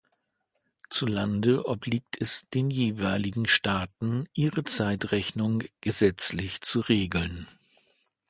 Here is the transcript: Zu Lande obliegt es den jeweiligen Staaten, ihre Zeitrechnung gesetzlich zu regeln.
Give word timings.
Zu 0.89 1.05
Lande 1.05 1.67
obliegt 1.67 2.19
es 2.19 2.47
den 2.55 2.71
jeweiligen 2.71 3.45
Staaten, 3.45 4.27
ihre 4.33 4.63
Zeitrechnung 4.63 5.61
gesetzlich 5.81 6.61
zu 6.61 6.79
regeln. 6.79 7.47